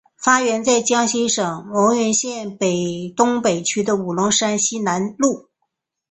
[0.17, 2.57] 发源在江西省婺源县
[3.15, 5.45] 东北部的五龙山西南麓。